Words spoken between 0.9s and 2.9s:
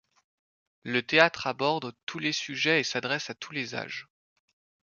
théâtre aborde tous les sujets et